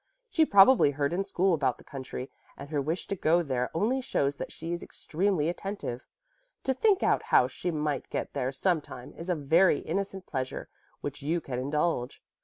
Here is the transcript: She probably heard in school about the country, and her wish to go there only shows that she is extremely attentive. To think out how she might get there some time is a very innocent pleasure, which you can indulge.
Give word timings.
She 0.31 0.47
probably 0.47 0.89
heard 0.89 1.13
in 1.13 1.23
school 1.23 1.53
about 1.53 1.77
the 1.77 1.83
country, 1.83 2.31
and 2.57 2.71
her 2.71 2.81
wish 2.81 3.05
to 3.05 3.15
go 3.15 3.43
there 3.43 3.69
only 3.75 4.01
shows 4.01 4.37
that 4.37 4.51
she 4.51 4.73
is 4.73 4.81
extremely 4.81 5.47
attentive. 5.47 6.07
To 6.63 6.73
think 6.73 7.03
out 7.03 7.21
how 7.21 7.45
she 7.47 7.69
might 7.69 8.09
get 8.09 8.33
there 8.33 8.51
some 8.51 8.81
time 8.81 9.13
is 9.13 9.29
a 9.29 9.35
very 9.35 9.77
innocent 9.81 10.25
pleasure, 10.25 10.69
which 11.01 11.21
you 11.21 11.39
can 11.39 11.59
indulge. 11.59 12.19